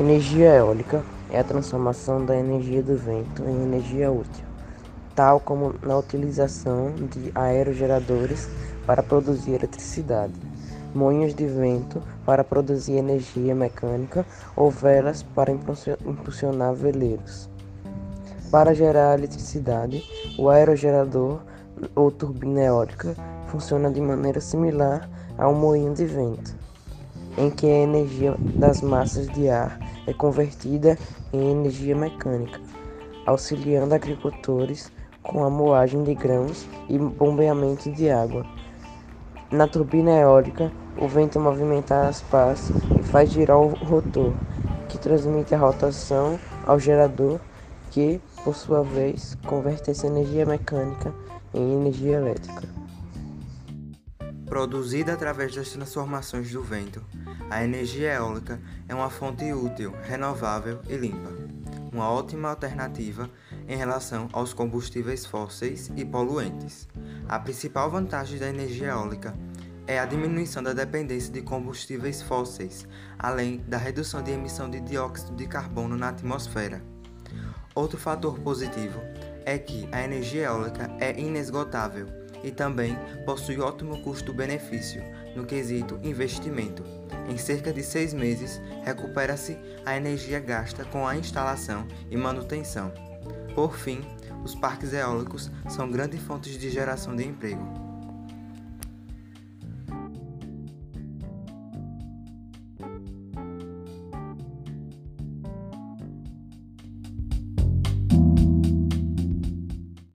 [0.00, 4.46] Energia eólica é a transformação da energia do vento em energia útil,
[5.14, 8.48] tal como na utilização de aerogeradores
[8.86, 10.32] para produzir eletricidade,
[10.94, 14.24] moinhos de vento para produzir energia mecânica
[14.56, 17.50] ou velas para impulsionar veleiros.
[18.50, 20.02] Para gerar eletricidade,
[20.38, 21.40] o aerogerador
[21.94, 23.14] ou turbina eólica
[23.48, 26.56] funciona de maneira similar a um moinho de vento,
[27.36, 30.98] em que a energia das massas de ar é convertida
[31.32, 32.60] em energia mecânica,
[33.24, 34.92] auxiliando agricultores
[35.22, 38.44] com a moagem de grãos e bombeamento de água.
[39.50, 44.32] Na turbina eólica, o vento movimenta as pás e faz girar o rotor,
[44.88, 47.38] que transmite a rotação ao gerador,
[47.90, 51.12] que, por sua vez, converte essa energia mecânica
[51.54, 52.79] em energia elétrica.
[54.50, 57.00] Produzida através das transformações do vento,
[57.48, 61.30] a energia eólica é uma fonte útil, renovável e limpa,
[61.92, 63.30] uma ótima alternativa
[63.68, 66.88] em relação aos combustíveis fósseis e poluentes.
[67.28, 69.36] A principal vantagem da energia eólica
[69.86, 75.36] é a diminuição da dependência de combustíveis fósseis, além da redução de emissão de dióxido
[75.36, 76.82] de carbono na atmosfera.
[77.72, 78.98] Outro fator positivo
[79.46, 85.02] é que a energia eólica é inesgotável e também possui ótimo custo-benefício
[85.34, 86.84] no quesito investimento.
[87.28, 92.92] Em cerca de seis meses, recupera-se a energia gasta com a instalação e manutenção.
[93.54, 94.00] Por fim,
[94.44, 97.89] os parques eólicos são grandes fontes de geração de emprego.